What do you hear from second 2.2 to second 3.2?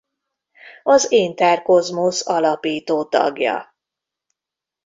alapító